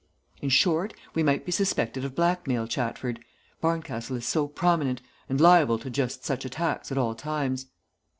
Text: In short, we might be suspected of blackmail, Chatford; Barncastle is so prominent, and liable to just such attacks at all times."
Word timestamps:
In 0.41 0.49
short, 0.49 0.95
we 1.13 1.21
might 1.21 1.45
be 1.45 1.51
suspected 1.51 2.03
of 2.03 2.15
blackmail, 2.15 2.65
Chatford; 2.67 3.19
Barncastle 3.61 4.15
is 4.15 4.25
so 4.25 4.47
prominent, 4.47 4.99
and 5.29 5.39
liable 5.39 5.77
to 5.77 5.91
just 5.91 6.25
such 6.25 6.43
attacks 6.43 6.91
at 6.91 6.97
all 6.97 7.13
times." 7.13 7.67